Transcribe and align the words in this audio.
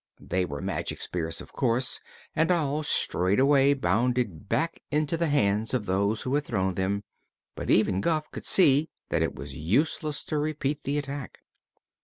They 0.19 0.45
were 0.45 0.61
magic 0.63 0.99
spears, 0.99 1.41
of 1.41 1.53
course, 1.53 1.99
and 2.35 2.49
all 2.49 2.81
straightway 2.81 3.75
bounded 3.75 4.49
back 4.49 4.81
into 4.89 5.15
the 5.15 5.27
hands 5.27 5.75
of 5.75 5.85
those 5.85 6.23
who 6.23 6.33
had 6.33 6.43
thrown 6.45 6.73
them, 6.73 7.03
but 7.53 7.69
even 7.69 8.01
Guph 8.01 8.31
could 8.31 8.47
see 8.47 8.89
that 9.09 9.21
it 9.21 9.35
was 9.35 9.53
useless 9.53 10.23
to 10.23 10.39
repeat 10.39 10.85
the 10.85 10.97
attack. 10.97 11.41